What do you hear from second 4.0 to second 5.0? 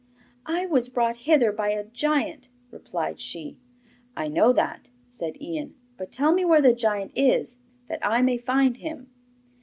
'I know that,'